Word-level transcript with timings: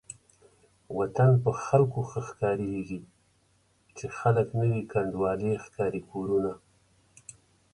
وطن 0.97 1.31
په 1.43 1.51
خلکو 1.63 1.99
ښه 2.09 2.21
ښکاريږي 2.27 2.99
چې 3.97 4.05
خلک 4.17 4.47
نه 4.59 4.65
وي 4.69 4.81
کنډوالې 4.91 5.51
ښکاري 5.65 6.01
کورونه 6.09 6.51